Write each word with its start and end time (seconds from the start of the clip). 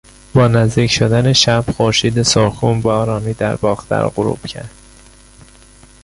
با 0.33 0.47
نزدیک 0.47 0.91
شدن 0.91 1.33
شب 1.33 1.65
خورشید 1.77 2.21
سرخگون 2.21 2.81
به 2.81 2.89
آرامی 2.91 3.33
در 3.33 3.55
باختر 3.55 4.07
غروب 4.07 4.41
کرد. 4.47 4.69